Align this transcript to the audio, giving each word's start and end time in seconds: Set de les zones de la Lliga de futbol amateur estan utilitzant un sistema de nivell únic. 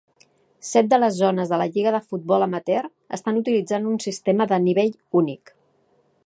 Set 0.67 0.87
de 0.93 0.97
les 1.01 1.19
zones 1.23 1.51
de 1.51 1.59
la 1.63 1.67
Lliga 1.75 1.93
de 1.95 1.99
futbol 2.13 2.45
amateur 2.45 2.89
estan 3.19 3.39
utilitzant 3.43 3.87
un 3.93 4.01
sistema 4.07 4.49
de 4.55 4.61
nivell 4.65 4.95
únic. 5.23 5.55